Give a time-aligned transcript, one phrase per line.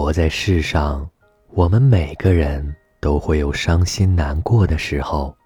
[0.00, 1.06] 活在世上，
[1.50, 5.36] 我们每个人都会有伤心难过的时候。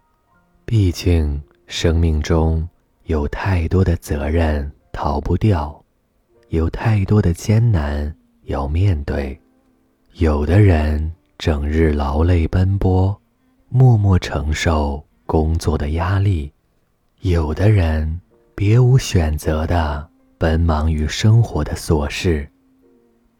[0.64, 2.66] 毕竟，生命中
[3.06, 5.84] 有太多的责任逃不掉，
[6.50, 8.14] 有太多的艰难
[8.44, 9.36] 要面对。
[10.12, 13.20] 有的人整日劳累奔波，
[13.68, 16.48] 默默承受工作的压力；
[17.22, 18.20] 有的人
[18.54, 20.08] 别无选择的
[20.38, 22.48] 奔忙于生活的琐事。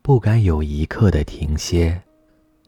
[0.07, 1.98] 不敢有一刻的停歇，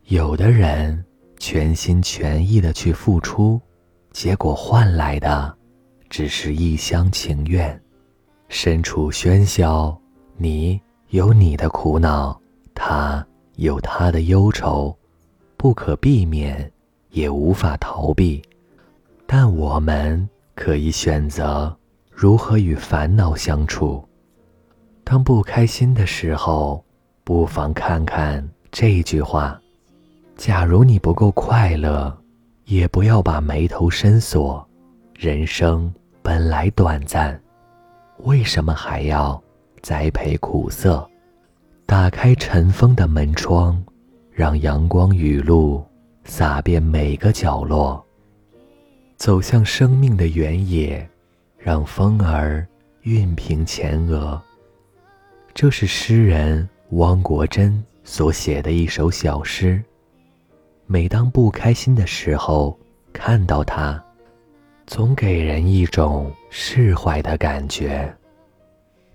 [0.04, 1.04] 有的人
[1.38, 3.60] 全心全意的去付出，
[4.10, 5.54] 结果换来的
[6.08, 7.78] 只是一厢情愿。
[8.48, 9.94] 身处喧嚣，
[10.38, 10.80] 你
[11.10, 12.40] 有你的苦恼，
[12.74, 13.22] 他
[13.56, 14.96] 有他的忧愁，
[15.58, 16.72] 不可避免，
[17.10, 18.40] 也无法逃避。
[19.26, 21.76] 但我们可以选择
[22.10, 24.02] 如何与烦恼相处。
[25.04, 26.82] 当不开心的时候。
[27.26, 29.60] 不妨看看这句话：
[30.36, 32.16] 假如你不够快乐，
[32.66, 34.64] 也不要把眉头深锁。
[35.12, 37.36] 人生本来短暂，
[38.18, 39.42] 为什么还要
[39.82, 41.04] 栽培苦涩？
[41.84, 43.84] 打开尘封的门窗，
[44.30, 45.84] 让阳光雨露
[46.22, 48.00] 洒遍每个角落。
[49.16, 51.04] 走向生命的原野，
[51.58, 52.64] 让风儿
[53.02, 54.40] 熨平前额。
[55.52, 56.68] 这是诗人。
[56.90, 59.82] 汪国真所写的一首小诗。
[60.86, 62.78] 每当不开心的时候，
[63.12, 64.00] 看到它，
[64.86, 68.14] 总给人一种释怀的感觉。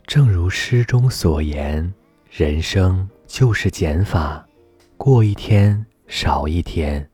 [0.06, 1.94] 正如诗中所言，
[2.30, 4.46] 人生就是减法，
[4.98, 7.10] 过一天少一天，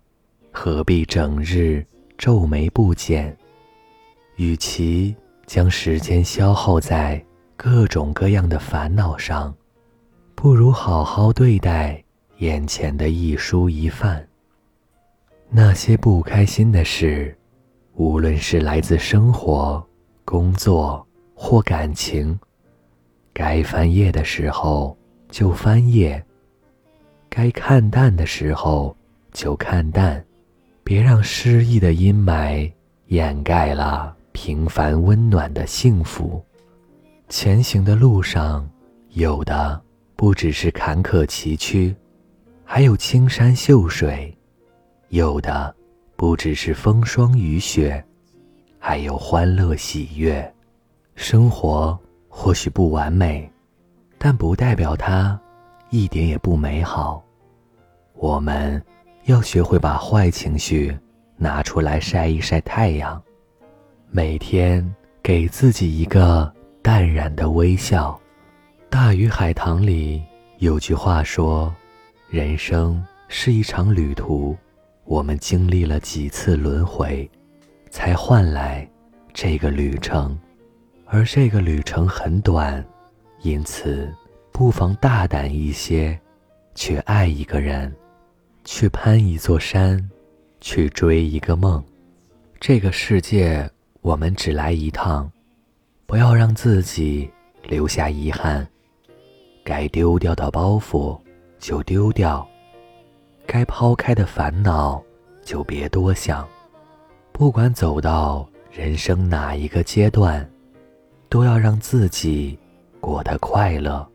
[0.51, 1.85] 何必整日
[2.17, 3.37] 皱眉不减？
[4.37, 7.23] 与其将时间消耗在
[7.55, 9.53] 各种各样的烦恼上。
[10.39, 12.01] 不如好好对待
[12.37, 14.23] 眼前的一蔬一饭。
[15.49, 17.35] 那些不开心的事，
[17.95, 19.83] 无论是来自生活、
[20.23, 21.03] 工作
[21.33, 22.39] 或感情，
[23.33, 24.95] 该翻页的时候
[25.31, 26.23] 就翻页，
[27.29, 28.95] 该看淡的时候
[29.31, 30.23] 就看淡，
[30.83, 32.71] 别让失意的阴霾
[33.07, 36.45] 掩盖了平凡温暖的幸福。
[37.27, 38.69] 前行的路上，
[39.09, 39.81] 有的。
[40.17, 41.95] 不只是坎坷崎岖，
[42.65, 44.35] 还有青山秀水；
[45.09, 45.73] 有的
[46.15, 48.03] 不只是风霜雨雪，
[48.79, 50.51] 还有欢乐喜悦。
[51.13, 51.97] 生活
[52.27, 53.47] 或许不完美，
[54.17, 55.39] 但不代表它
[55.91, 57.23] 一点也不美好。
[58.15, 58.81] 我们
[59.25, 60.97] 要学会把坏情绪
[61.35, 63.21] 拿出来晒一晒太阳，
[64.09, 64.83] 每天
[65.21, 66.51] 给自己一个
[66.81, 68.19] 淡然的微笑。
[68.89, 70.23] 大鱼海棠里
[70.59, 71.73] 有句话说
[72.29, 74.55] ：“人生是一场旅途，
[75.03, 77.29] 我们经历了几次轮回，
[77.89, 78.89] 才换来
[79.33, 80.37] 这个旅程。
[81.05, 82.83] 而这个旅程很短，
[83.41, 84.11] 因此
[84.53, 86.17] 不妨大胆一些，
[86.73, 87.93] 去爱一个人，
[88.63, 90.09] 去攀一座山，
[90.61, 91.83] 去追一个梦。
[92.59, 93.69] 这个世界
[94.01, 95.29] 我们只来一趟，
[96.05, 97.29] 不要让自己
[97.63, 98.65] 留下遗憾。”
[99.67, 101.19] 该丢掉的包袱
[101.59, 102.47] 就丢掉，
[103.45, 105.03] 该抛开的烦恼
[105.43, 106.47] 就别多想。
[107.33, 110.49] 不管走到人生哪一个阶段，
[111.27, 112.57] 都要让自己
[113.01, 114.07] 过得快乐。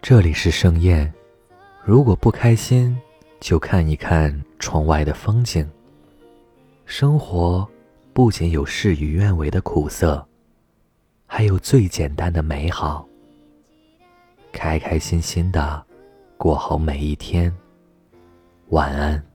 [0.00, 1.12] 这里是盛宴，
[1.84, 2.96] 如果不开心，
[3.40, 5.68] 就看一看窗外的风景。
[6.84, 7.68] 生活
[8.12, 10.24] 不仅有事与愿违的苦涩，
[11.26, 13.04] 还有最简单的美好。
[14.52, 15.84] 开开心心的
[16.36, 17.52] 过好每一天。
[18.68, 19.31] 晚安。